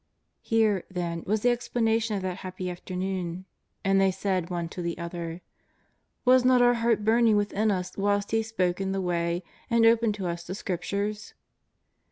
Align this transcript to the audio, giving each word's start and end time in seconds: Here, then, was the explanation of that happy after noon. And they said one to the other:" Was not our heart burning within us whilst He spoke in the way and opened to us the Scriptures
Here, 0.41 0.83
then, 0.89 1.21
was 1.27 1.41
the 1.43 1.51
explanation 1.51 2.15
of 2.15 2.23
that 2.23 2.37
happy 2.37 2.71
after 2.71 2.95
noon. 2.95 3.45
And 3.85 4.01
they 4.01 4.09
said 4.09 4.49
one 4.49 4.67
to 4.69 4.81
the 4.81 4.97
other:" 4.97 5.41
Was 6.25 6.43
not 6.43 6.59
our 6.59 6.73
heart 6.73 7.05
burning 7.05 7.35
within 7.37 7.69
us 7.69 7.95
whilst 7.95 8.31
He 8.31 8.41
spoke 8.41 8.81
in 8.81 8.93
the 8.93 8.99
way 9.01 9.43
and 9.69 9.85
opened 9.85 10.15
to 10.15 10.25
us 10.25 10.43
the 10.43 10.55
Scriptures 10.55 11.35